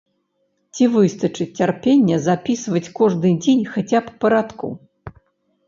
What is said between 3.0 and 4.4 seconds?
кожны дзень хаця б па